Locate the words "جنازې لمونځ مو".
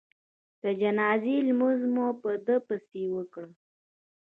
0.81-2.07